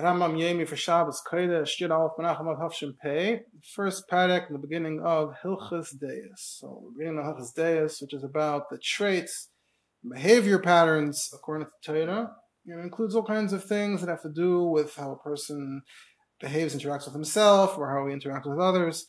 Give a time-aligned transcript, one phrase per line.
[0.00, 3.42] Rambam Yemi for Shabbos Kodesh, Shir Alf Menachem Hafshim Pei,
[3.74, 6.36] first parak in the beginning of Hilchas Deis.
[6.36, 9.48] So, beginning of Hilchas Deis, which is about the traits,
[10.08, 12.30] behavior patterns according to the Torah.
[12.66, 15.82] It includes all kinds of things that have to do with how a person
[16.40, 19.06] behaves, interacts with himself, or how he interacts with others.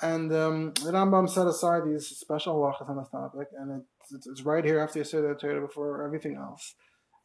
[0.00, 4.42] And um, the Rambam set aside these special halachas on this topic, and it's, it's
[4.42, 6.74] right here after you say the Torah before everything else.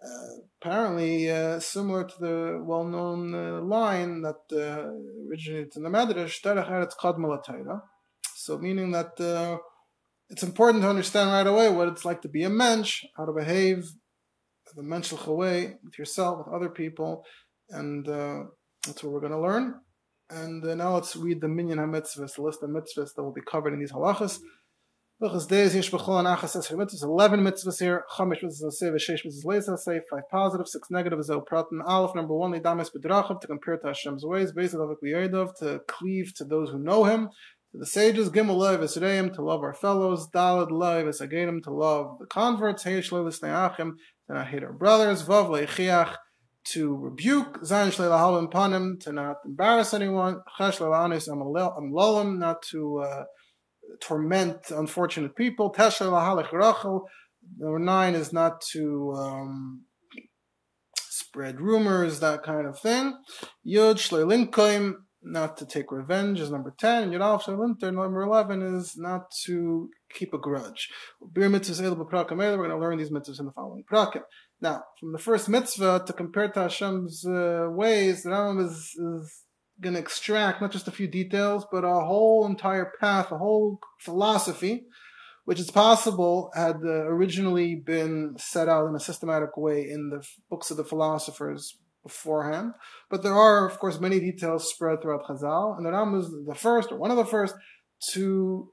[0.03, 4.91] Uh, apparently uh, similar to the well-known uh, line that uh,
[5.27, 7.81] originates in the Medrash, Derech Eretz
[8.35, 9.57] So meaning that uh,
[10.29, 13.31] it's important to understand right away what it's like to be a mensch, how to
[13.31, 13.89] behave
[14.75, 17.23] the menschliche way with yourself, with other people,
[17.69, 18.43] and uh,
[18.85, 19.75] that's what we're going to learn.
[20.29, 23.73] And now let's read the Minyan HaMitzvahs, the list of mitzvahs that will be covered
[23.73, 24.39] in these halachas.
[25.19, 29.25] Hilchas Deis Yesh B'chol and Achas Esher Mitzvahs, 11 mitzvahs here, Chamish mitzvahs say, V'sheish
[29.25, 33.47] mitzvahs leisa say, 5 positive, 6 negative, Zel Pratan, Aleph, number 1, Lidamis B'drachav, to
[33.47, 37.29] compare to Hashem's ways, Beis Adavik B'yerdov, to cleave to those who know Him,
[37.71, 42.19] to the sages, Gimel Lev Esreim, to love our fellows, Dalad Lev Esagedim, to love
[42.19, 43.93] the converts, Heish Levis Neachim,
[44.27, 46.15] to not hate our brothers, Vav Leichiach,
[46.73, 53.23] to rebuke, Zayin Shleilahalim Panim, to not embarrass anyone, Chesh Leilanis Amalolim, not to uh,
[53.99, 55.73] torment unfortunate people.
[57.57, 59.85] Number nine is not to um,
[60.97, 63.13] spread rumors, that kind of thing.
[63.65, 67.03] Yud shleilinkoim, not to take revenge, is number ten.
[67.03, 70.89] And Yud shleilinter, number eleven, is not to keep a grudge.
[71.21, 74.23] We're going to learn these mitzvahs in the following prakim.
[74.59, 79.43] Now, from the first mitzvah to compare to Hashem's uh, ways, the Rambam is, is
[79.81, 83.79] going to extract not just a few details, but a whole entire path, a whole
[83.99, 84.85] philosophy,
[85.45, 90.25] which is possible had uh, originally been set out in a systematic way in the
[90.49, 92.73] books of the philosophers beforehand.
[93.09, 96.55] But there are, of course, many details spread throughout Chazal, and the Ram is the
[96.55, 97.55] first, or one of the first,
[98.13, 98.71] to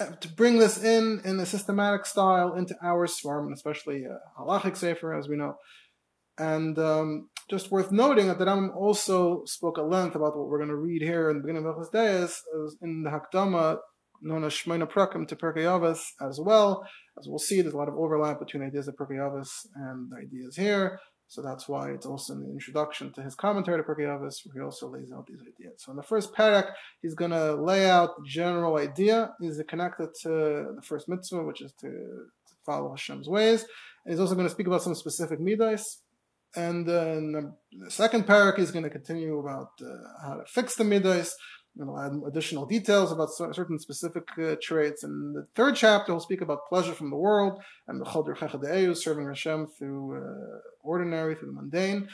[0.00, 4.18] uh, to bring this in in a systematic style into our Swarm, and especially uh,
[4.40, 5.56] halachic sefer, as we know.
[6.38, 10.58] And um, just worth noting that the Ram also spoke at length about what we're
[10.58, 12.42] going to read here in the beginning of Hilchos Deis,
[12.82, 13.78] in the Hakdama,
[14.20, 16.86] known as Shmeina Prakim to Pirkei Avos as well.
[17.18, 20.56] As we'll see, there's a lot of overlap between ideas of Pirkei Avos and ideas
[20.56, 21.00] here.
[21.30, 24.54] So that's why it's also in the introduction to his commentary to Pirkei Avos, where
[24.54, 25.82] he also lays out these ideas.
[25.84, 26.70] So in the first parak,
[27.02, 29.30] he's going to lay out the general idea.
[29.40, 30.28] Is it connected to
[30.74, 33.62] the first mitzvah, which is to, to follow Hashem's ways.
[34.04, 36.02] And he's also going to speak about some specific midas
[36.56, 40.84] and then the second parak is going to continue about uh, how to fix the
[40.84, 41.36] midas.
[41.76, 45.04] And will add additional details about certain specific uh, traits.
[45.04, 48.96] And the third chapter will speak about pleasure from the world and the Chodur Chechadeu,
[48.96, 52.08] serving Hashem through uh, ordinary, through the mundane.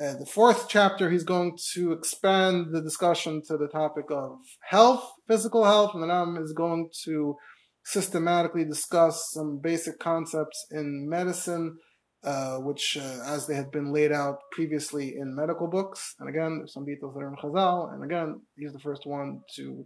[0.00, 5.10] Uh, the fourth chapter, he's going to expand the discussion to the topic of health,
[5.26, 7.36] physical health, and then Ram is going to
[7.84, 11.78] systematically discuss some basic concepts in medicine
[12.24, 16.58] uh, which, uh, as they had been laid out previously in medical books, and again,
[16.58, 19.84] there's some details that are in Chazal, and again, he's the first one to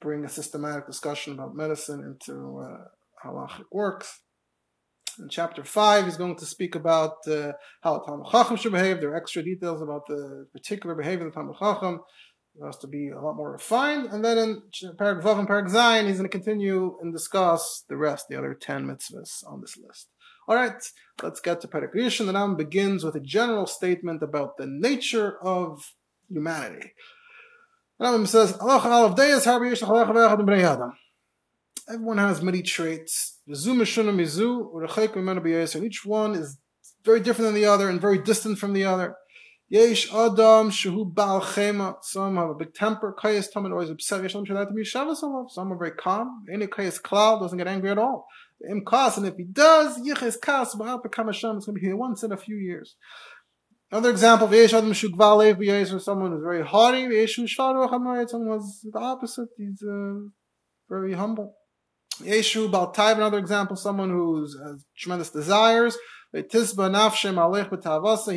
[0.00, 2.84] bring a systematic discussion about medicine into uh,
[3.24, 4.20] halachic works.
[5.18, 7.52] In chapter 5, he's going to speak about uh,
[7.82, 9.00] how Talmud Chacham should behave.
[9.00, 12.00] There are extra details about the particular behavior of the Talmud Chacham.
[12.56, 14.06] It has to be a lot more refined.
[14.06, 14.62] And then in
[14.96, 18.54] Parak Vav and Parak Zayin, he's going to continue and discuss the rest, the other
[18.54, 20.08] 10 mitzvahs on this list.
[20.46, 20.74] All right,
[21.22, 22.26] let's get to Perek Rishon.
[22.26, 25.94] The Ram begins with a general statement about the nature of
[26.28, 26.92] humanity.
[27.98, 28.52] The Ram says,
[31.88, 33.38] Everyone has many traits.
[33.46, 33.66] Each
[36.04, 36.58] one is
[37.04, 39.16] very different than the other and very distant from the other.
[39.68, 41.96] Yesh Adam Shehu Baal Chema.
[42.02, 43.14] Some have a big temper.
[43.18, 44.30] Kayas Tamid always upset.
[44.30, 46.44] Some are very calm.
[46.52, 48.26] Any Kayas Cloud doesn't get angry at all.
[48.68, 51.86] Im Kas, and if he does, Yiches Kas, Ba'al Pekam Hashem, it's going to be
[51.86, 52.96] here once in a few years.
[53.90, 58.80] Another example, V'yesh Adam Shugvalev, V'yesh someone who's very haughty, V'yesh Shvaru Hamayet, someone who's
[58.92, 60.14] the opposite, he's uh,
[60.88, 61.54] very humble.
[62.20, 65.96] Yeshu Baltaiv, another example, someone who has tremendous desires.
[66.32, 66.40] He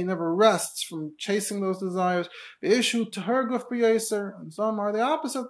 [0.03, 2.27] never rests from chasing those desires.
[2.63, 5.47] Yeshu B'Yeser, and some are the opposite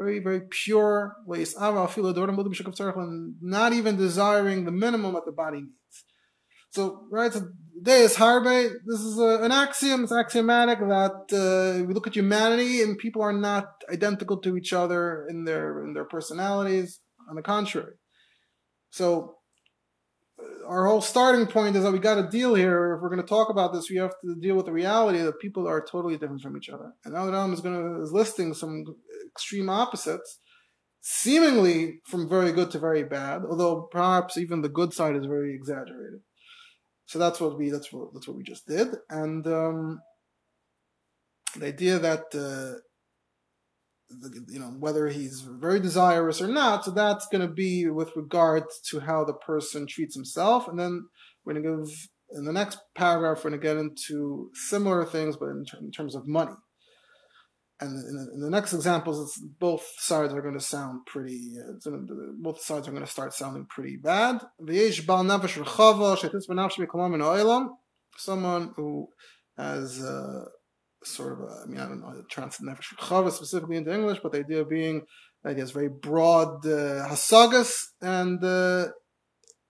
[0.00, 1.44] very, very pure, way.
[3.56, 5.96] not even desiring the minimum that the body needs.
[6.70, 7.40] So, right, so
[7.82, 12.80] Deus Harbe, this is a, an axiom, it's axiomatic that uh, we look at humanity
[12.82, 17.00] and people are not identical to each other in their in their personalities.
[17.28, 17.94] On the contrary.
[18.90, 19.36] So,
[20.66, 22.94] our whole starting point is that we got to deal here.
[22.94, 25.40] If we're going to talk about this, we have to deal with the reality that
[25.40, 26.92] people are totally different from each other.
[27.04, 28.84] And now the Ram is going to is listing some
[29.28, 30.38] extreme opposites,
[31.00, 35.54] seemingly from very good to very bad, although perhaps even the good side is very
[35.54, 36.20] exaggerated.
[37.06, 40.00] So that's what we that's what that's what we just did, and um,
[41.56, 42.24] the idea that.
[42.34, 42.80] Uh,
[44.48, 48.64] you know whether he's very desirous or not so that's going to be with regard
[48.88, 51.04] to how the person treats himself and then
[51.44, 55.36] we're going to give in the next paragraph we're going to get into similar things
[55.36, 56.52] but in, ter- in terms of money.
[57.82, 61.90] And in the, in the next examples both sides are going to sound pretty uh,
[62.38, 64.40] both sides are going to start sounding pretty bad.
[68.16, 69.08] Someone who
[69.56, 70.44] has uh,
[71.04, 74.40] sort of, a, I mean, I don't know, translate nefesh specifically into English, but the
[74.40, 75.02] idea being
[75.42, 78.88] that he has very broad uh, hasagas, and uh,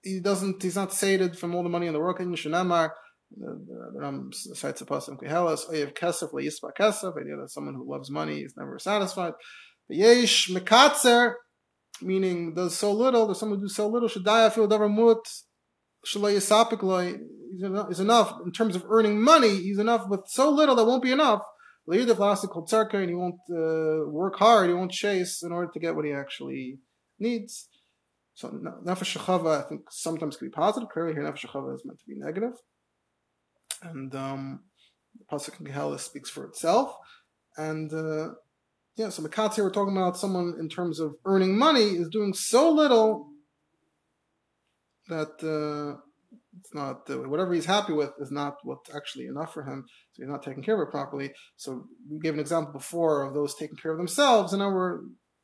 [0.02, 2.20] he doesn't, he's not sated from all the money in the world.
[2.20, 2.90] In Shanamar,
[3.36, 8.10] the Ram cites a pasuk Kehelas, Oyev Kesef leYispa Kesef, idea that someone who loves
[8.10, 9.34] money is never satisfied.
[9.88, 11.34] Yesh Mekatzer,
[12.02, 15.24] meaning does so little, there's someone who does so little, Shadaya feel davar mut,
[16.04, 19.56] is enough in terms of earning money.
[19.56, 21.42] He's enough with so little that won't be enough.
[21.86, 24.68] And he won't uh, work hard.
[24.68, 26.78] He won't chase in order to get what he actually
[27.18, 27.68] needs.
[28.34, 30.88] So nefesh shechava, I think sometimes can be positive.
[30.88, 32.52] Clearly, here nefesh shechava is meant to be negative.
[33.82, 34.60] And um,
[35.18, 36.94] the pasuk in Gehala speaks for itself.
[37.56, 38.34] And uh,
[38.96, 42.34] yeah, so Makatz here we're talking about someone in terms of earning money is doing
[42.34, 43.29] so little
[45.10, 46.00] that uh,
[46.58, 49.84] it's not uh, whatever he's happy with is not what's actually enough for him.
[50.12, 51.32] So he's not taking care of it properly.
[51.56, 55.00] So we gave an example before of those taking care of themselves, and now we're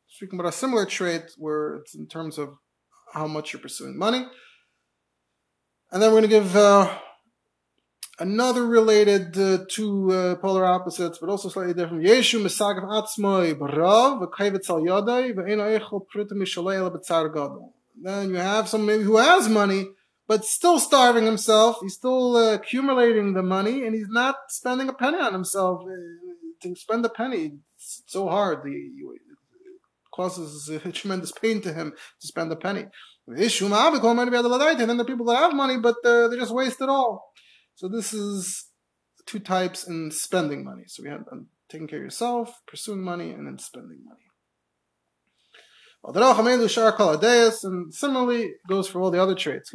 [0.08, 2.48] speaking about a similar trait where it's in terms of
[3.12, 4.26] how much you're pursuing money.
[5.90, 6.98] And then we're going to give uh,
[8.18, 12.04] another related uh, two uh, polar opposites, but also slightly different.
[12.04, 17.72] Yeshu misagav atzmoi barav v'kayvet al yadai v'eno echel prutim mishalei.
[18.00, 19.88] Then you have maybe who has money,
[20.26, 21.78] but still starving himself.
[21.80, 25.82] He's still uh, accumulating the money, and he's not spending a penny on himself.
[25.82, 25.94] Uh,
[26.62, 28.60] to spend a penny, it's so hard.
[28.64, 28.90] it
[30.14, 32.86] causes a tremendous pain to him to spend a penny.
[33.26, 37.32] And then the people that have money, but uh, they just waste it all.
[37.74, 38.66] So this is
[39.26, 40.84] two types in spending money.
[40.86, 44.25] So we have um, taking care of yourself, pursuing money, and then spending money.
[46.06, 49.72] And similarly goes for all the other traits.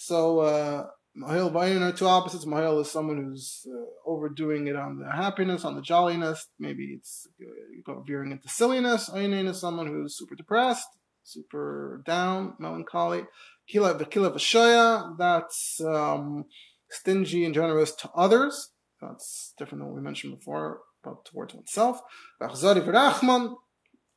[0.00, 0.86] So, uh,
[1.16, 2.44] Mahil Vayin are two opposites.
[2.44, 6.46] Mahil is someone who's uh, overdoing it on the happiness, on the jolliness.
[6.60, 7.26] Maybe it's
[7.88, 9.10] uh, veering into silliness.
[9.10, 10.86] Ainin is someone who's super depressed,
[11.24, 13.24] super down, melancholy.
[13.68, 16.44] Kila V'kila V'shoya, that's um,
[16.88, 18.70] stingy and generous to others.
[19.00, 22.00] That's different than what we mentioned before about towards oneself.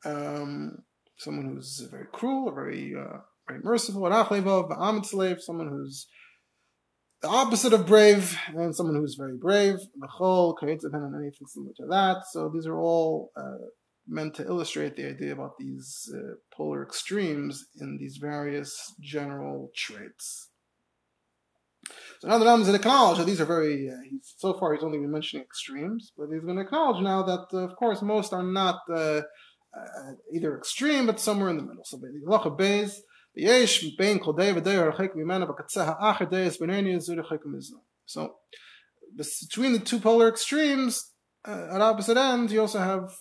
[0.04, 0.78] Um,
[1.16, 3.18] someone who's very cruel, very uh,
[3.48, 6.06] very merciful, someone who's
[7.22, 12.24] the opposite of brave, and someone who's very brave, Mechol, and anything similar to that.
[12.32, 13.68] So these are all uh,
[14.08, 20.48] meant to illustrate the idea about these uh, polar extremes in these various general traits.
[22.20, 23.94] So now the Ram is going to acknowledge that these are very, uh,
[24.36, 27.58] so far he's only been mentioning extremes, but he's going to acknowledge now that, uh,
[27.58, 28.80] of course, most are not
[29.76, 31.84] uh, either extreme, but somewhere in the middle.
[31.84, 32.96] So the beis
[33.34, 36.50] yesh bein kol day v'day v'katzeh ha'acher day
[38.06, 38.34] So
[39.16, 41.12] between the two polar extremes,
[41.46, 43.14] uh, at opposite ends, you also have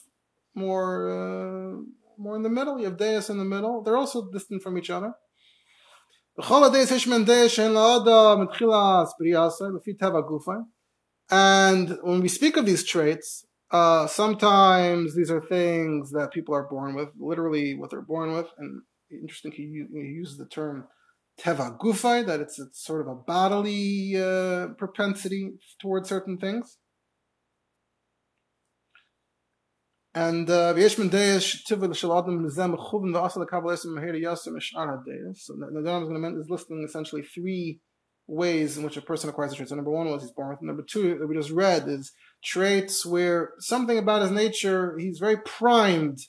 [0.54, 1.82] more uh,
[2.18, 2.78] more in the middle.
[2.80, 3.82] You have Deus in the middle.
[3.84, 5.14] They're also distant from each other.
[11.30, 16.68] And when we speak of these traits, uh, sometimes these are things that people are
[16.70, 18.48] born with, literally what they're born with.
[18.58, 20.88] And interesting, he, he uses the term
[21.40, 26.78] teva gufai, that it's, it's sort of a bodily uh, propensity towards certain things.
[30.14, 31.94] And uh, so the
[35.88, 37.80] Adam is listing essentially three
[38.32, 39.70] ways in which a person acquires a trait.
[39.70, 40.62] So number one was he's born with.
[40.62, 45.38] Number two that we just read is traits where something about his nature he's very
[45.38, 46.20] primed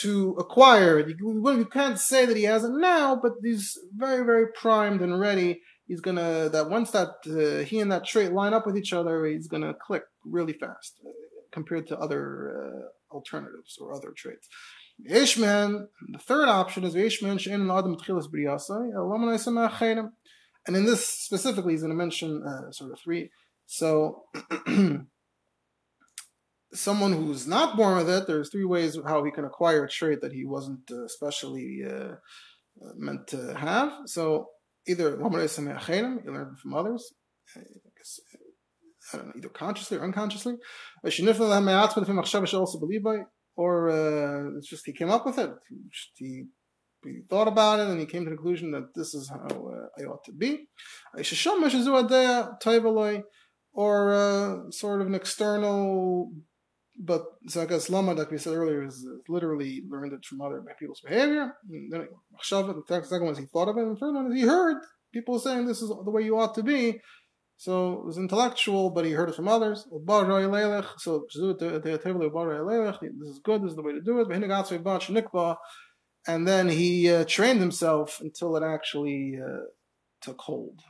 [0.00, 1.06] to acquire.
[1.06, 5.20] You, you can't say that he has it now, but he's very very primed and
[5.20, 5.60] ready.
[5.86, 9.26] He's gonna that once that uh, he and that trait line up with each other,
[9.26, 11.10] he's gonna click really fast uh,
[11.52, 12.22] compared to other
[12.58, 14.48] uh, alternatives or other traits.
[15.08, 20.12] Ishman, the third option is Ishman she'en adam tchilas briyasai, elam
[20.68, 23.30] and in this specifically, he's going to mention uh, sort of three.
[23.66, 24.24] So,
[26.74, 30.20] someone who's not born with it, there's three ways how he can acquire a trait
[30.20, 32.16] that he wasn't uh, especially uh,
[32.96, 33.92] meant to have.
[34.04, 34.48] So,
[34.86, 35.18] either
[36.24, 37.14] you learn from others,
[37.56, 37.60] I
[37.96, 38.20] guess,
[39.14, 40.56] I don't know, either consciously or unconsciously,
[43.56, 45.50] or uh, it's just he came up with it.
[46.14, 46.44] He,
[47.04, 49.88] he thought about it and he came to the conclusion that this is how uh,
[49.98, 50.68] I ought to be.
[53.72, 56.32] Or uh, sort of an external,
[56.98, 60.64] but so I guess lama, like we said earlier, is literally learned it from other
[60.80, 61.54] people's behavior.
[61.70, 62.38] And then the
[63.04, 64.78] second one is he thought of it, and the third one is he heard
[65.12, 67.00] people saying this is the way you ought to be.
[67.56, 69.86] So it was intellectual, but he heard it from others.
[69.90, 71.42] So this is
[73.44, 74.28] good, this is the way to do it.
[76.28, 79.64] And then he uh, trained himself until it actually uh,
[80.20, 80.80] took hold.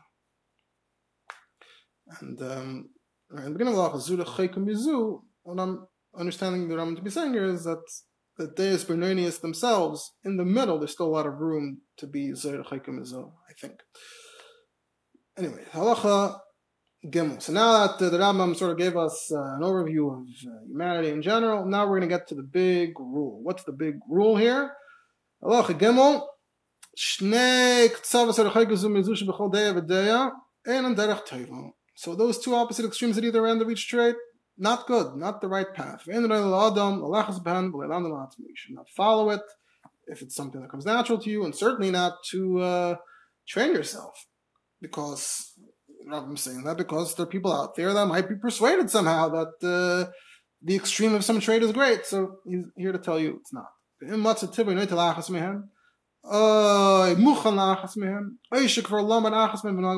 [2.20, 2.88] And um,
[3.30, 5.86] in the beginning of the what I'm
[6.18, 7.82] understanding that I'm to be saying here is that
[8.36, 12.32] the Deus Bernonius themselves, in the middle, there's still a lot of room to be
[12.32, 13.80] Zayr I think.
[15.36, 16.40] Anyway, halacha
[17.06, 17.40] Gimel.
[17.40, 21.10] So now that the Rambam sort of gave us uh, an overview of uh, humanity
[21.10, 23.40] in general, now we're going to get to the big rule.
[23.42, 24.72] What's the big rule here?
[25.42, 26.26] Halacha Gimel.
[31.94, 34.16] So those two opposite extremes at either end of each trait,
[34.56, 36.02] not good, not the right path.
[36.06, 36.30] Not
[38.96, 39.42] follow it
[40.08, 42.96] if it's something that comes natural to you, and certainly not to uh,
[43.46, 44.26] train yourself,
[44.80, 45.52] because
[46.10, 49.52] I'm saying that because there are people out there that might be persuaded somehow that
[49.62, 50.10] uh,
[50.62, 52.06] the extreme of some trait is great.
[52.06, 53.68] So he's here to tell you it's not.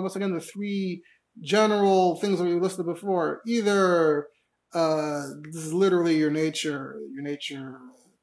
[0.03, 1.03] Once again, the three
[1.43, 3.41] general things that we listed before.
[3.47, 4.27] Either
[4.73, 7.79] uh, this is literally your nature, your nature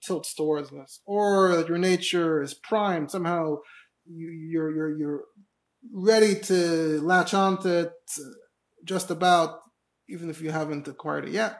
[0.05, 3.57] tilts towards this, or that your nature is primed somehow.
[4.05, 5.21] You, you're you're you're
[5.93, 7.91] ready to latch onto it
[8.85, 9.59] just about,
[10.09, 11.59] even if you haven't acquired it yet.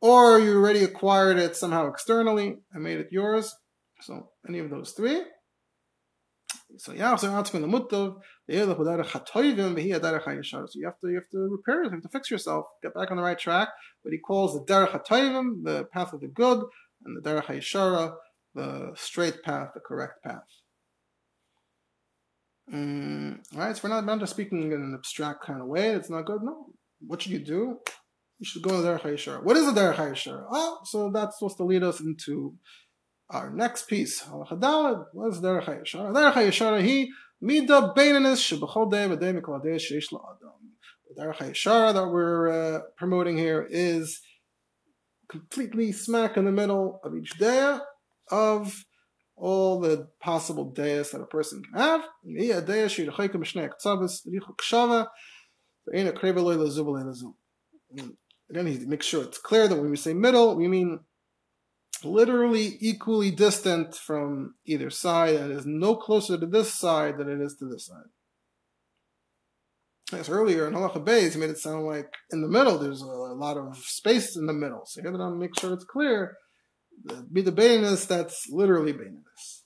[0.00, 3.54] Or you already acquired it somehow externally and made it yours.
[4.02, 5.22] So any of those three.
[6.78, 7.88] So yeah, so you have to you have
[11.30, 13.70] to repair it, you have to fix yourself, get back on the right track.
[14.04, 16.62] But he calls the derech hatoivim, the path of the good,
[17.04, 18.14] and the derech hayishara,
[18.54, 20.44] the straight path, the correct path.
[22.72, 25.88] Mm, all right, so we're not, not just speaking in an abstract kind of way.
[25.88, 26.40] It's not good.
[26.42, 26.66] No.
[27.00, 27.80] What should you do?
[28.40, 29.42] You should go to Derech HaYishar.
[29.42, 30.46] What is the Derech HaYishar?
[30.50, 32.54] Oh, so that's supposed to lead us into
[33.28, 34.22] our next piece.
[34.22, 36.14] What is Derech HaYishar?
[36.14, 40.54] Derech HaYishar, he mida beinanis shebechol day v'day mikol sheish la'adam.
[41.14, 44.22] The Derech HaYishar that we're uh, promoting here is
[45.28, 47.78] completely smack in the middle of each day
[48.30, 48.86] of
[49.36, 52.04] all the possible days that a person can have.
[58.50, 61.00] Again, he makes sure it's clear that when we say middle, we mean
[62.02, 67.28] literally equally distant from either side, and it is no closer to this side than
[67.28, 68.08] it is to this side.
[70.12, 73.56] As earlier in Halacha he made it sound like in the middle there's a, lot
[73.56, 74.82] of space in the middle.
[74.84, 76.36] So here that I'll make sure it's clear
[77.32, 79.62] be the Baininus, that's literally Baininus.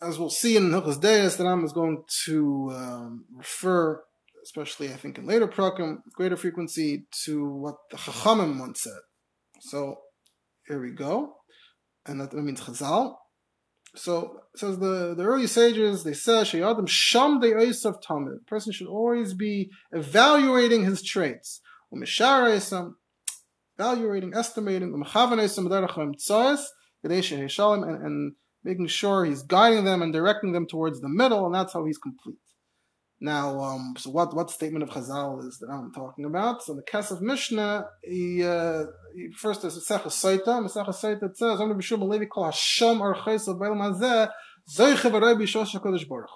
[0.00, 4.00] As we'll see in Hilchas Deis, the Ram is going to um, refer,
[4.44, 9.00] especially I think in later program, greater frequency to what the Chachamim once said.
[9.60, 9.96] So
[10.68, 11.34] here we go,
[12.06, 13.16] and that means Chazal.
[13.96, 18.38] So says the, the early sages, they said, Shayadim Sham de Eisav Tamid.
[18.38, 21.60] The person should always be evaluating his traits
[23.78, 24.92] evaluating, estimating,
[27.82, 28.32] and, and
[28.68, 31.98] making sure he's guiding them and directing them towards the middle, and that's how he's
[31.98, 32.36] complete.
[33.20, 36.62] Now, um, so what what statement of Chazal is that I'm talking about?
[36.62, 38.84] So in the Kesef Mishnah, he, uh,
[39.16, 40.54] he first is Mesechah Saita.
[40.64, 44.30] Mesechah Saita it says, "Amr b'shum Levi kol Hashem archeis of Beilam Hazeh
[44.76, 46.30] zoiche v'rei b'shosh Hakadosh Baruch."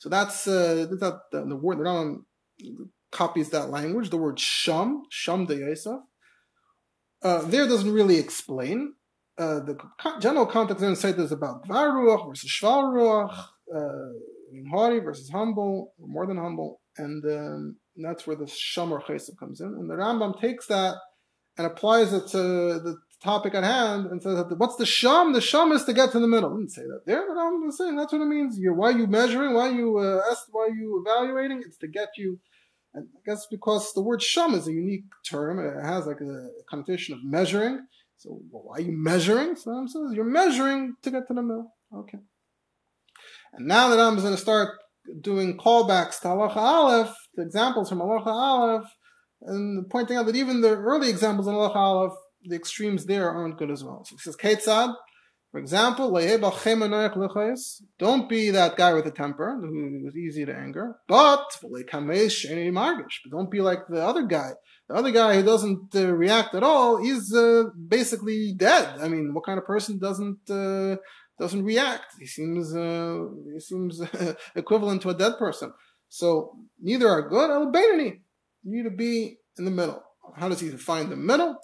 [0.00, 2.24] So that's uh, that the, the word the Rambam
[3.10, 6.00] copies that language, the word sham, sham de Yosef.
[7.22, 8.92] Uh, there doesn't really explain.
[9.36, 9.76] Uh, the
[10.20, 16.08] general context in the site is about Varuach versus Shvaruach, uh, haughty versus humble, or
[16.08, 19.66] more than humble, and um, that's where the Shamar Chesed comes in.
[19.66, 20.94] And the Rambam takes that
[21.56, 25.32] and applies it to the topic at hand and says, what's the sham?
[25.32, 26.52] The sham is to get to the middle.
[26.52, 28.58] I didn't say that there, but I'm saying that's what it means.
[28.58, 29.54] You're, why are you measuring?
[29.54, 31.62] Why are you uh, why are you evaluating?
[31.64, 32.38] It's to get you.
[32.92, 36.48] And I guess because the word sham is a unique term, it has like a
[36.70, 37.86] connotation of measuring.
[38.16, 39.56] So well, why are you measuring?
[39.56, 41.72] So I'm saying you're measuring to get to the middle.
[41.94, 42.18] Okay.
[43.52, 44.70] And now that I'm going to start
[45.20, 48.88] doing callbacks to halacha aleph, the examples from halacha aleph,
[49.42, 53.58] and pointing out that even the early examples in halacha aleph the extremes there aren't
[53.58, 54.04] good as well.
[54.04, 54.94] So he says, Ketzad,
[55.54, 56.10] for example,
[58.00, 61.46] don't be that guy with a temper who is easy to anger, but
[63.30, 64.50] don't be like the other guy.
[64.88, 68.98] The other guy who doesn't uh, react at all, he's uh, basically dead.
[69.00, 70.96] I mean, what kind of person doesn't uh,
[71.38, 72.16] doesn't react?
[72.18, 74.02] He seems uh, he seems
[74.56, 75.72] equivalent to a dead person.
[76.08, 77.50] So neither are good.
[77.52, 78.18] You
[78.64, 80.02] need to be in the middle.
[80.34, 81.58] How does he find the middle?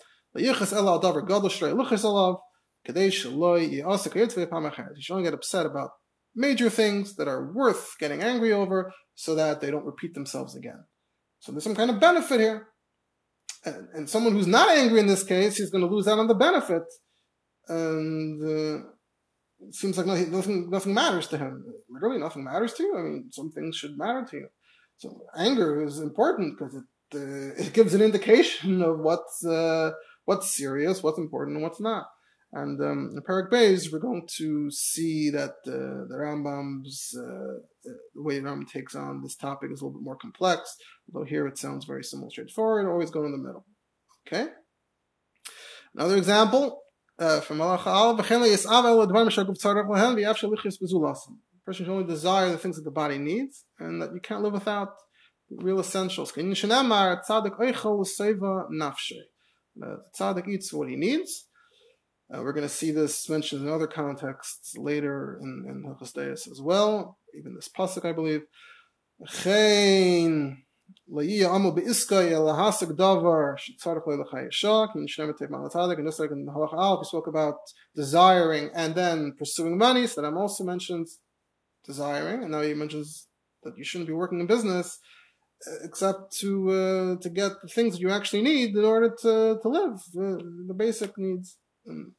[4.96, 5.90] You should only get upset about
[6.34, 10.84] major things that are worth getting angry over so that they don't repeat themselves again.
[11.40, 12.68] So there's some kind of benefit here.
[13.64, 16.28] And, and someone who's not angry in this case, he's going to lose out on
[16.28, 16.84] the benefit.
[17.68, 18.86] And uh,
[19.60, 21.64] it seems like nothing, nothing matters to him.
[21.90, 22.96] Literally, nothing matters to you.
[22.96, 24.48] I mean, some things should matter to you.
[24.96, 27.18] So anger is important because it uh,
[27.58, 29.90] it gives an indication of what's uh,
[30.26, 32.06] what's serious, what's important, and what's not.
[32.52, 38.22] And um, in Parak Beis, we're going to see that uh, the Rambam's uh, the
[38.22, 40.76] way Rambam takes on this topic is a little bit more complex.
[41.06, 42.88] Although here it sounds very simple, straightforward.
[42.88, 43.64] Always go in the middle.
[44.26, 44.48] Okay.
[45.94, 46.82] Another example
[47.20, 48.16] uh, from Halacha Al.
[51.66, 54.54] Person should only desire the things that the body needs, and that you can't live
[54.54, 54.94] without
[55.50, 56.32] real essentials.
[59.82, 61.46] Uh, tzaddik eats what he needs.
[62.32, 66.60] Uh, we're going to see this mentioned in other contexts later in, in Hilchos as
[66.62, 68.42] well, even this pasuk, I believe.
[71.08, 72.30] Amu be'iskay
[72.96, 77.56] davar le'lechayeshak and just like in the halacha al, we spoke about
[77.96, 81.08] desiring and then pursuing money, so that I'm also mentioned
[81.84, 83.26] desiring, and now he mentions
[83.64, 84.98] that you shouldn't be working in business
[85.82, 89.68] except to uh, to get the things that you actually need in order to to
[89.68, 91.58] live uh, the basic needs.
[91.86, 92.12] And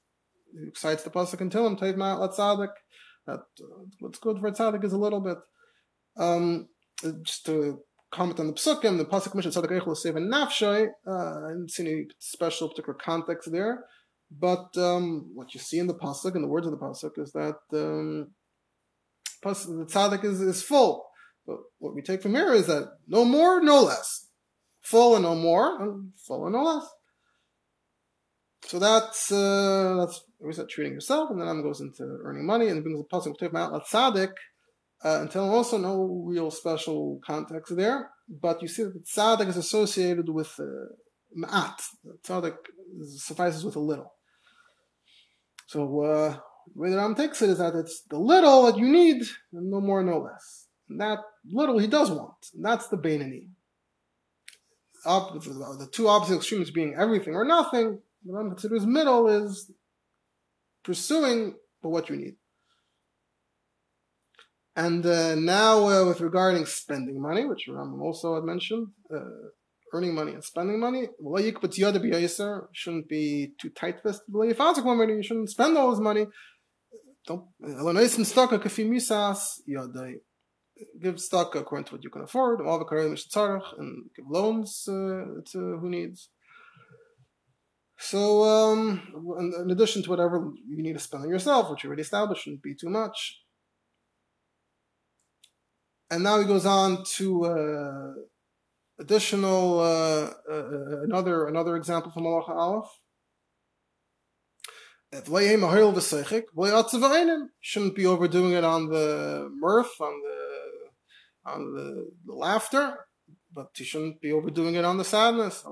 [0.54, 2.74] he cites the pasuk and Tehillim, "Tayv ma'at latzadik."
[3.28, 5.38] That uh, what's good for tzaddik is a little bit.
[6.18, 6.68] Um,
[7.24, 10.88] just to comment on the psukim, the pasuk mentions tzaddik eichel seven nafshay.
[11.08, 13.86] Uh, I didn't see any special particular context there,
[14.32, 17.32] but um, what you see in the pasuk and the words of the pasuk is
[17.34, 18.32] that um,
[19.44, 21.12] the tzaddik is, is full
[21.46, 24.28] but what we take from here is that no more, no less.
[24.82, 26.88] Full and no more, and full and no less.
[28.72, 30.24] So that's uh, that's
[30.56, 33.50] said treating yourself, and then I'm goes into earning money, and brings the pasuk to
[33.52, 34.32] Mount Tzaddik,
[35.04, 38.12] uh, until also no real special context there.
[38.30, 40.96] But you see that tzaddik is associated with uh,
[41.38, 41.82] ma'at.
[42.26, 42.56] Tzaddik
[43.18, 44.14] suffices with a little.
[45.68, 46.38] So uh,
[46.74, 49.82] the way the Ram takes it is that it's the little that you need, no
[49.82, 50.68] more, no less.
[50.88, 52.48] And that little he does want.
[52.54, 53.50] And that's the Bainani.
[55.04, 59.72] the two opposite extremes being everything or nothing, the Ram considers middle is
[60.84, 62.36] pursuing for what you need.
[64.76, 69.50] And uh, now, uh, with regarding spending money, which Ram also had mentioned, uh,
[69.94, 71.10] earning money and spending money,
[72.72, 74.34] shouldn't be too tight-fisted.
[74.34, 76.28] You shouldn't spend all his money.
[77.28, 77.46] Don't
[81.02, 86.30] give stock according to what you can afford, and give loans uh, to who needs.
[88.12, 91.88] So, um, in, in, addition to whatever you need to spend on yourself, which you
[91.88, 93.42] already established, shouldn't be too much.
[96.10, 98.14] And now he goes on to uh,
[99.00, 102.92] additional uh, uh another another example from Halacha Aleph
[107.62, 113.08] shouldn't be overdoing it on the mirth, on the on the, the laughter,
[113.54, 115.64] but you shouldn't be overdoing it on the sadness.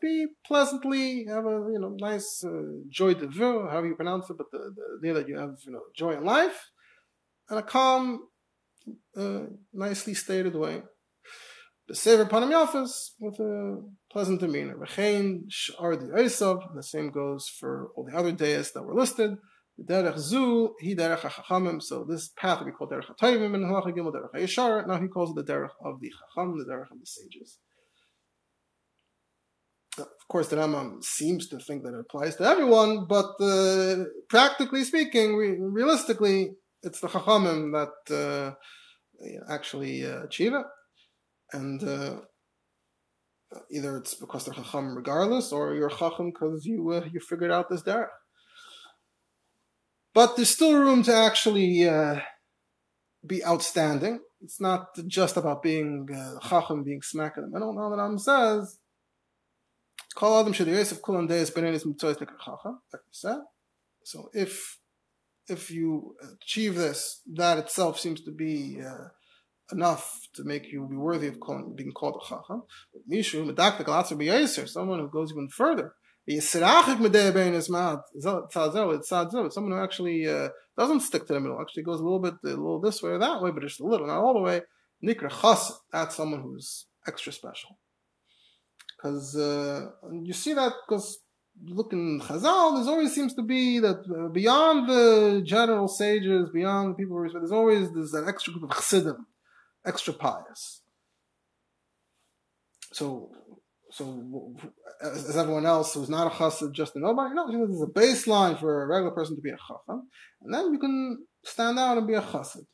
[0.00, 2.50] Be pleasantly, have a you know nice uh,
[2.88, 5.72] joy de vivre, however you pronounce it, but the, the idea that you have you
[5.72, 6.70] know joy in life,
[7.48, 8.28] and a calm,
[9.16, 9.40] uh,
[9.72, 10.82] nicely stated way.
[11.88, 14.76] The Sefer Panim Yafas with a pleasant demeanor.
[14.78, 19.36] The same goes for all the other days that were listed.
[19.82, 24.12] Derech Zu, He Derech HaChachamim, so this path we call Derech HaTayvim and Halacha Gimel
[24.12, 27.06] Derech HaYeshar, now he calls it the Derech of the Chacham, the Derech of the
[27.06, 27.58] sages.
[29.98, 34.84] of course, the Rambam seems to think that it applies to everyone, but uh, practically
[34.84, 38.54] speaking, re- realistically, it's the Chachamim that uh,
[39.48, 40.66] actually uh, achieve it,
[41.52, 42.16] and uh,
[43.70, 47.68] either it's because they're Chacham regardless, or you're Chacham because you uh, you figured out
[47.68, 48.06] this derech.
[50.14, 52.20] But there's still room to actually uh,
[53.26, 54.20] be outstanding.
[54.42, 57.72] It's not just about being uh, Chacham, being smack in the middle.
[57.72, 58.78] Now the Ram says
[60.14, 63.38] Kol Adam Yosef Kulan Deis Berenis Mitzvahs Chacham, like we said.
[64.04, 64.78] So if
[65.48, 69.08] if you achieve this, that itself seems to be uh,
[69.72, 72.62] enough to make you be worthy of calling, being called a chacham.
[73.10, 75.94] Mishu medaktik latzer b'yaser, someone who goes even further.
[76.28, 77.10] Someone
[79.72, 82.80] who actually uh, doesn't stick to the middle, actually goes a little bit, a little
[82.80, 84.60] this way or that way, but just a little, not all the way.
[85.04, 87.78] Nikra chas, that's someone who's extra special.
[88.96, 89.86] Because uh,
[90.22, 91.18] you see that because
[91.64, 96.90] looking in Chazal, there's always seems to be that uh, beyond the general sages, beyond
[96.90, 99.26] the people who respect, there's always there's that extra group of chassidim,
[99.84, 100.82] extra pious.
[102.92, 103.32] So,
[103.92, 104.54] so
[105.02, 108.82] as everyone else who's not a chassid, just a nobody, no, there's a baseline for
[108.82, 110.08] a regular person to be a chacham,
[110.42, 112.66] and then you can stand out and be a chassid.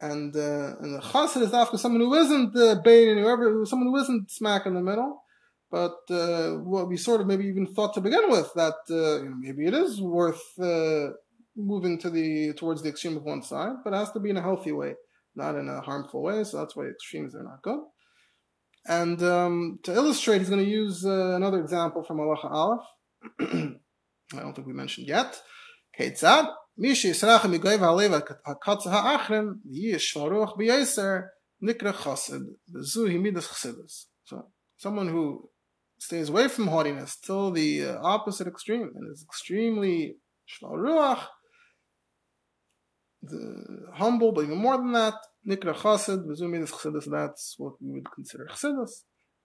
[0.00, 3.88] And, uh, and the chassid is after someone who isn't the uh, baiting, whoever, someone
[3.88, 5.22] who isn't smack in the middle,
[5.70, 9.28] but uh, what we sort of maybe even thought to begin with that uh, you
[9.28, 11.08] know, maybe it is worth uh,
[11.54, 14.38] moving to the towards the extreme of one side, but it has to be in
[14.38, 14.94] a healthy way,
[15.34, 16.44] not in a harmful way.
[16.44, 17.80] So that's why extremes are not good.
[18.86, 22.86] And um, to illustrate, he's going to use uh, another example from Halacha Aleph.
[23.40, 25.40] I don't think we mentioned yet.
[25.98, 26.52] Ketzad.
[26.80, 31.26] Mishi Yisrach Migoyv Halev HaKatz HaAchrim Yish Shvaruch B'Yeser
[31.62, 32.42] Nikra Chassid
[32.74, 34.06] Bezu Himidas Chassidus.
[34.24, 34.46] So
[34.78, 35.50] someone who
[35.98, 40.16] stays away from haughtiness till the uh, opposite extreme and is extremely
[40.48, 41.18] shval
[43.22, 45.14] the humble, but even more than that,
[45.46, 49.04] nikra chassid, is chassidus, that's what we would consider chassidus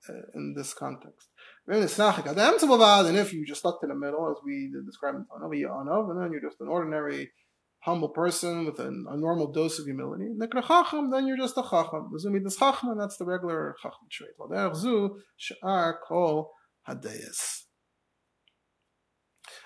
[0.10, 1.30] uh, in this context.
[1.68, 6.32] And if you just stuck in the middle, as we described in Tanav, and then
[6.32, 7.32] you're just an ordinary
[7.80, 10.26] humble person with a, a normal dose of humility.
[10.38, 12.12] Nekra chacham, then you're just a chacham.
[12.24, 14.76] Zumi this chacham, and that's the regular chacham trait.
[14.76, 16.52] Zu she'ar kol
[16.88, 17.66] hadayas.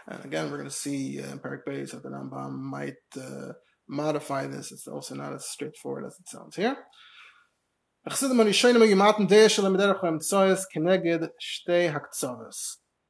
[0.08, 3.54] And again, we're going to see uh, in Parak that the Rambam might uh,
[3.90, 4.72] modify this.
[4.72, 6.78] It's also not as straightforward as it sounds here.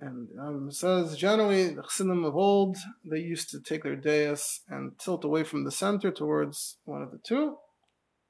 [0.01, 2.77] And um, says generally the Chassidim of old
[3.09, 7.11] they used to take their dais and tilt away from the center towards one of
[7.11, 7.57] the two,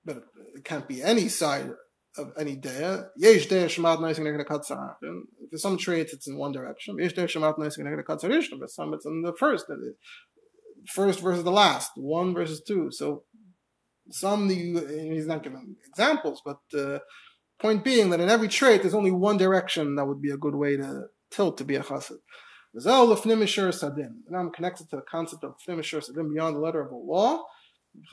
[0.04, 0.24] but
[0.56, 1.70] it can't be any side
[2.18, 4.96] of any katzar.
[5.52, 6.98] For some traits it's in one direction.
[6.98, 9.66] For some it's in the first,
[10.94, 12.92] first versus the last, one versus two.
[12.92, 13.24] So
[14.12, 17.00] some you, he's not giving examples, but uh,
[17.60, 20.56] point being that in every trait there's only one direction that would be a good
[20.56, 22.18] way to tilt to be a chassid.
[22.74, 27.44] And I'm connected to the concept of fnimisher sadim beyond the letter of the law.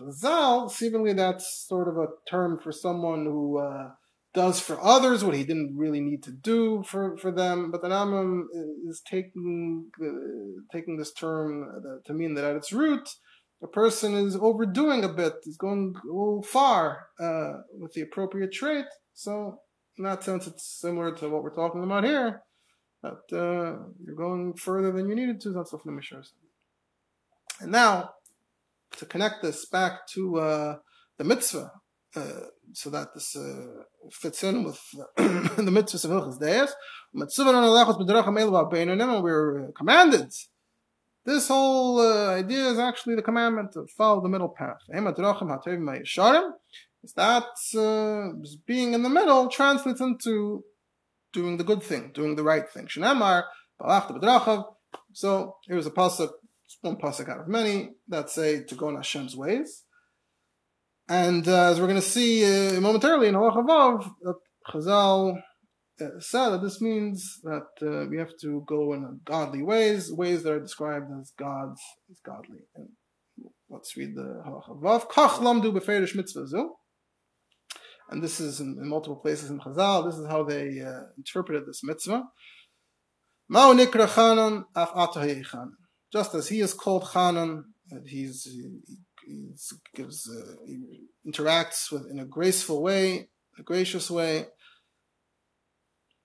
[0.01, 3.91] Chazal, seemingly that's sort of a term for someone who uh,
[4.37, 7.71] does for others what he didn't really need to do for, for them.
[7.73, 8.43] But the Rambam
[8.87, 11.51] is taking uh, taking this term
[12.05, 13.09] to mean that at its root,
[13.63, 18.53] a person is overdoing a bit, is going a little far uh, with the appropriate
[18.53, 18.85] trait.
[19.15, 19.61] So
[19.97, 22.43] in that sense, it's similar to what we're talking about here
[23.03, 25.51] that uh, you're going further than you needed to.
[25.51, 26.23] That's the Mishnah.
[27.61, 28.11] And now,
[28.99, 30.77] to connect this back to uh,
[31.17, 31.71] the mitzvah,
[32.17, 34.81] uh, so that this uh, fits in with
[35.17, 36.75] the mitzvah of Hilchas Deis,
[37.15, 40.33] and we're commanded.
[41.25, 44.79] This whole uh, idea is actually the commandment to follow the middle path.
[47.03, 47.45] Is that
[47.77, 48.33] uh,
[48.67, 50.65] being in the middle translates into
[51.33, 52.89] doing the good thing, doing the right thing.
[55.13, 56.31] So here's a pasuk,
[56.81, 59.85] one pasuk out of many that say to go in Hashem's ways.
[61.09, 64.35] And uh, as we're going to see uh, momentarily in Halacha Vav, that
[64.69, 65.39] Chazal
[66.01, 70.43] uh, said that this means that uh, we have to go in godly ways, ways
[70.43, 72.61] that are described as God's, as godly.
[72.75, 72.89] And
[73.71, 75.09] let's read the Halacha Vav.
[75.09, 76.47] Kach lamdu beferish mitzvah
[78.11, 80.09] and this is in, in multiple places in Chazal.
[80.09, 82.25] This is how they uh, interpreted this mitzvah.
[83.49, 85.71] "Ma uNikra Chanon af atah Yichan,"
[86.13, 87.65] just as he is called Chanan,
[88.07, 88.79] he's, he,
[89.27, 89.51] he
[89.95, 90.31] gives,
[90.67, 94.47] he interacts with in a graceful way, a gracious way.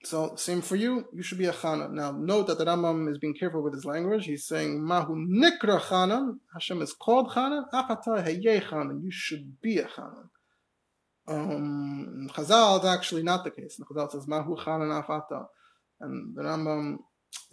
[0.04, 1.06] So same for you.
[1.14, 1.92] You should be a Chana.
[1.92, 4.26] Now note that the Rambam is being careful with his language.
[4.26, 6.40] He's saying Mahu Nikra Chanan.
[6.54, 7.66] Hashem is called Chanan.
[7.72, 9.04] Achata Heyeh Chanan.
[9.04, 10.30] You should be a Chanan.
[11.28, 13.80] Um, Chazal is actually not the case.
[13.80, 15.46] Chazal says Mahu Chanan Afata,
[16.00, 16.98] and the Rambam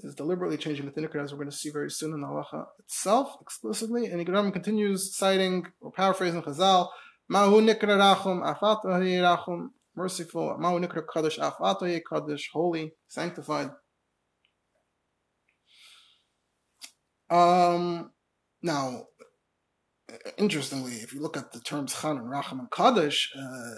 [0.01, 2.67] is deliberately changing the Nikra as we're going to see very soon in the halacha
[2.79, 4.07] itself explicitly.
[4.07, 6.89] And Rambam continues citing or paraphrasing Chazal.
[7.29, 13.71] Mahu Nikra Rachum Afata Heyeh Rachum merciful, Ma'unikra Kaddish Afatoye Kaddish, holy, sanctified.
[17.29, 18.13] Um,
[18.63, 19.05] now,
[20.39, 23.75] interestingly, if you look at the terms Chan and Racham and Kaddish uh,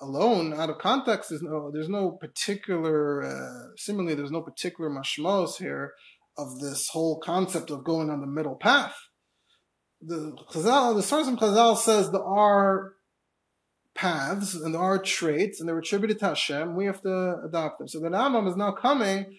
[0.00, 5.56] alone, out of context, there's no there's no particular uh, similarly there's no particular mashmos
[5.56, 5.92] here
[6.36, 8.96] of this whole concept of going on the middle path.
[10.00, 12.92] The Chazal, the source of Chazal says there are
[13.98, 17.88] paths and there are traits and they're attributed to Hashem, we have to adopt them.
[17.88, 19.36] So the Rambam is now coming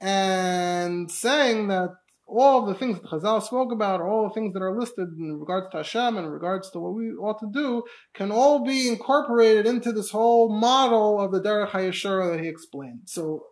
[0.00, 1.94] and saying that
[2.26, 5.68] all the things that Chazal spoke about, all the things that are listed in regards
[5.70, 7.84] to Hashem and in regards to what we ought to do,
[8.14, 13.02] can all be incorporated into this whole model of the Derech HaYeshara that he explained.
[13.04, 13.44] So,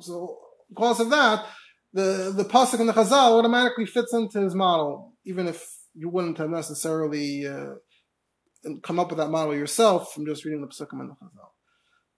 [0.00, 0.38] so
[0.68, 1.46] because of that,
[1.92, 6.38] the the pasuk in the Chazal automatically fits into his model, even if you wouldn't
[6.38, 7.74] have necessarily uh,
[8.82, 11.50] come up with that model yourself from just reading the Pesukim and the Chazal.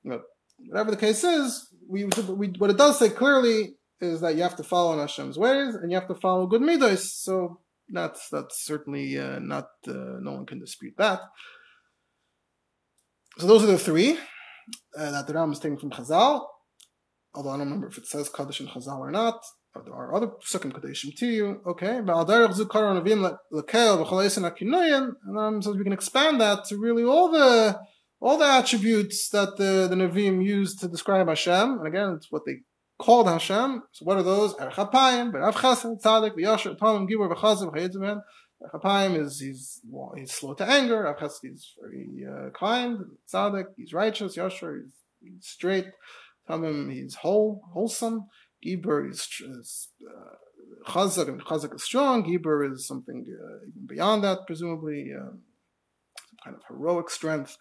[0.05, 0.23] But
[0.67, 4.57] whatever the case is, we, we, what it does say clearly is that you have
[4.57, 7.01] to follow Hashem's ways and you have to follow good midos.
[7.01, 11.21] So that's that's certainly uh, not uh, no one can dispute that.
[13.39, 14.19] So those are the three
[14.99, 16.47] uh, that the Ram is taking from Chazal.
[17.35, 19.41] Although I don't remember if it says Kaddish and Chazal or not
[19.85, 21.61] there are other psukim kadeshim to you.
[21.67, 22.29] Okay, but
[25.35, 27.79] and so we can expand that to really all the
[28.21, 31.79] all the attributes that the the Nevi'im used to describe Hashem.
[31.79, 32.61] And again, it's what they
[32.99, 33.83] called Hashem.
[33.93, 34.55] So what are those?
[34.59, 38.23] Erech Hapayim, Berav Chesed, Tzadik, V'Yasher, Tomim, Gibor, V'Chazav, V'Chayitzim,
[38.75, 41.03] Hapayim is he's well, he's slow to anger.
[41.03, 42.99] Rav Chesed is very uh, kind.
[43.33, 44.37] Tzadik, he's righteous.
[44.37, 45.87] Yasher, he's, he's straight.
[46.49, 48.27] Tomim, he's whole, wholesome.
[48.65, 52.25] Gibur is, is uh, Chazak, and Chazak is strong.
[52.25, 55.43] Gibur is something uh, even beyond that, presumably, um,
[56.17, 57.57] some kind of heroic strength,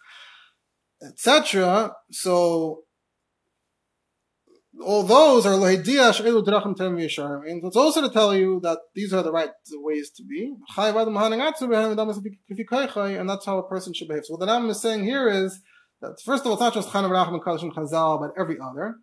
[1.02, 1.92] etc.
[2.10, 2.82] So,
[4.84, 9.50] all those are tem And it's also to tell you that these are the right
[9.72, 10.54] ways to be.
[10.76, 14.24] And that's how a person should behave.
[14.24, 15.60] So what the Ram is saying here is
[16.00, 18.56] that first of all, it's not just Chanav Racham and Kaddish and Chazal, but every
[18.60, 18.96] other.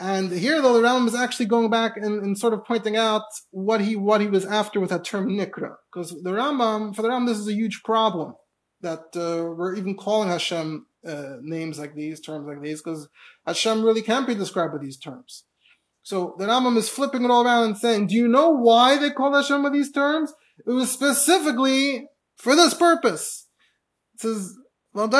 [0.00, 3.22] And here, though, the Rambam is actually going back and, and, sort of pointing out
[3.52, 7.08] what he what he was after with that term nikra, because the Rambam for the
[7.08, 8.34] Rambam this is a huge problem
[8.80, 13.08] that uh, we're even calling Hashem uh, names like these, terms like these, because
[13.46, 15.44] Hashem really can't be described with these terms.
[16.02, 19.10] So the Rambam is flipping it all around and saying, "Do you know why they
[19.10, 20.34] call Hashem with these terms?
[20.66, 23.46] It was specifically for this purpose."
[24.14, 24.54] It says
[24.94, 25.10] the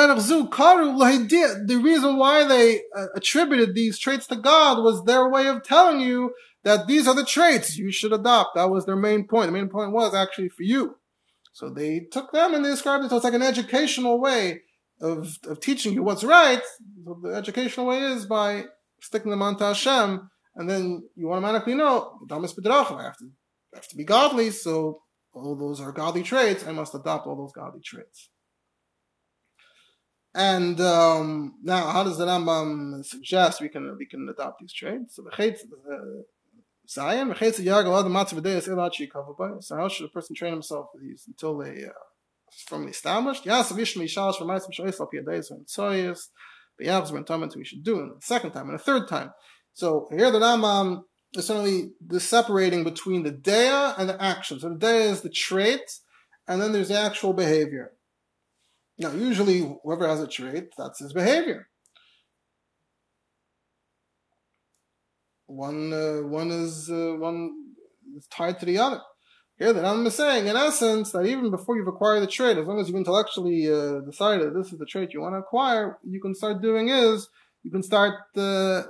[1.83, 6.33] reason why they uh, attributed these traits to God was their way of telling you
[6.63, 8.55] that these are the traits you should adopt.
[8.55, 9.47] That was their main point.
[9.47, 10.95] The main point was actually for you.
[11.51, 13.09] So they took them and they described it.
[13.09, 14.61] So it's like an educational way
[15.05, 16.61] of, of teaching you what's right.
[17.05, 18.65] The educational way is by
[19.01, 23.29] sticking them onto Hashem, and then you automatically know, I have to,
[23.73, 25.01] I have to be godly, so
[25.33, 26.65] all those are godly traits.
[26.65, 28.29] I must adopt all those godly traits.
[30.33, 35.15] And um, now, how does the Rambam suggest we can we can adopt these traits?
[35.15, 35.23] So
[39.61, 41.91] So how should a person train himself for these until they uh,
[42.67, 43.45] firmly established?
[43.45, 46.29] Yes, Vishma Yishalish for Maisim Shoyis Al Piyadayis and Tzoyis,
[46.81, 49.31] B'Yavz Ben Tomet we should do in the second time and a third time.
[49.73, 54.59] So here the Rambam is certainly the separating between the dea and the action.
[54.59, 55.99] So the dea is the trait,
[56.47, 57.91] and then there's the actual behavior.
[58.97, 61.67] Now, usually, whoever has a trait, that's his behavior.
[65.47, 67.51] One, uh, one is uh, one
[68.17, 69.01] is tied to the other.
[69.57, 72.67] Here, the Rambam is saying, in essence, that even before you've acquired the trait, as
[72.67, 76.19] long as you've intellectually uh, decided this is the trait you want to acquire, you
[76.19, 77.29] can start doing is
[77.63, 78.83] you can start uh,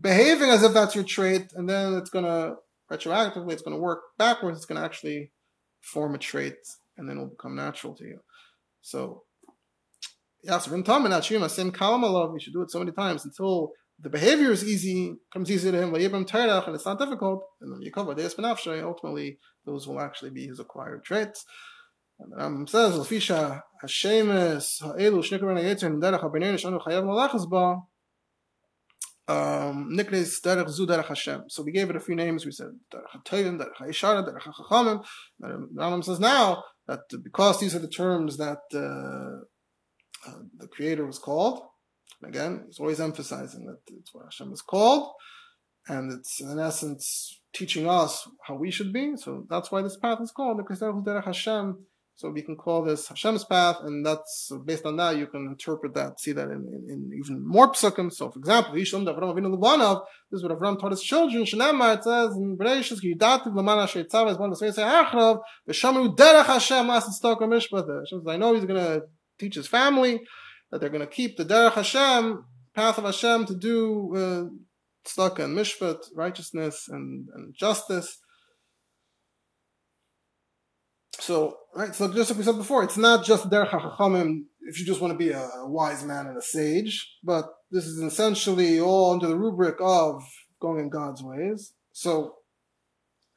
[0.00, 2.56] behaving as if that's your trait, and then it's going to
[2.92, 4.58] retroactively, it's going to work backwards.
[4.58, 5.32] It's going to actually
[5.80, 6.58] form a trait,
[6.96, 8.20] and then it'll become natural to you.
[8.82, 9.24] So
[10.44, 15.14] Yes, same kalam you should do it so many times until the behavior is easy,
[15.32, 17.44] comes easy to him, and it's not difficult.
[17.60, 21.44] And then Benafshay, ultimately, those will actually be his acquired traits.
[22.18, 27.48] And the Rambam says, Lafisha Hashemes Ha'elu Shnikar Ben Yitzir Derech HaBenein Shanu Chayav Malachas
[27.48, 27.82] Ba.
[29.28, 31.44] um, Niknes Derech Zu Derech Hashem.
[31.48, 32.44] So we gave it a few names.
[32.44, 35.04] We said Derech HaToyim, Derech HaYishara, Derech HaChachamim.
[35.40, 41.06] The Rambam says now that because these are the terms that uh, uh, the Creator
[41.06, 41.62] was called,
[42.22, 45.12] again, he's always emphasizing that it's what Hashem is called,
[45.88, 49.16] and it's in essence teaching us how we should be.
[49.16, 53.44] So that's why this path is called the Hashem so we can call this Hashem's
[53.44, 57.10] path, and that's based on that you can interpret that, see that in, in, in
[57.18, 58.12] even more psukim.
[58.12, 61.42] So, for example, this is what Avram taught his children.
[61.42, 64.66] It says in Sheitzav is one of the.
[65.66, 66.88] Hashem
[68.06, 69.02] says, I know he's going to
[69.40, 70.20] teach his family
[70.74, 75.44] that they're going to keep the Derech Hashem, path of Hashem, to do uh, tzedakah
[75.44, 78.18] and mishpat, righteousness and, and justice.
[81.20, 84.84] So, right, so just like we said before, it's not just Derech HaChachamim if you
[84.84, 89.12] just want to be a, wise man and a sage, but this is essentially all
[89.12, 90.24] under the rubric of
[90.60, 91.72] going in God's ways.
[91.92, 92.34] So,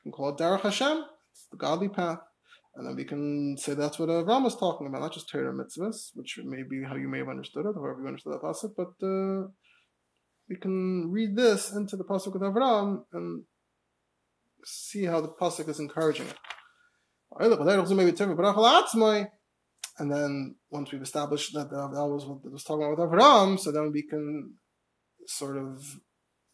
[0.04, 2.18] we can call it Derech Hashem, it's the godly path.
[2.78, 6.12] And then we can say that's what Avram was talking about, not just Torah mitzvahs,
[6.14, 8.94] which may be how you may have understood it, however you understood that pasuk, but
[9.04, 9.48] uh,
[10.48, 13.46] we can read this into the pasuk with Avram and
[14.64, 16.38] see how the pasuk is encouraging it.
[20.00, 23.72] And then once we've established that that was what was talking about with Avram, so
[23.72, 24.54] then we can
[25.26, 25.84] sort of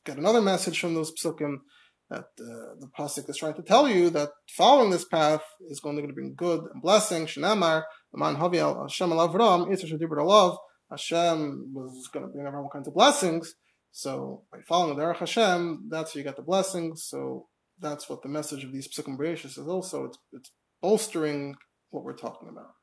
[0.06, 1.58] get another message from those psukim
[2.10, 5.96] that uh, the pasuk is trying to tell you that following this path is going
[5.96, 7.26] to bring good and blessing.
[7.26, 10.58] Shenamar, Aman Havi Hashem al Avram, Yitzhak love.
[10.92, 13.56] Hashem was going to bring everyone kinds of blessings.
[13.92, 17.06] So by following the Derech Hashem, that's how you get the blessings.
[17.08, 17.48] So
[17.80, 20.06] that's what the message of these psukim is also.
[20.06, 21.56] It's, it's bolstering
[21.90, 22.74] what we're talking about.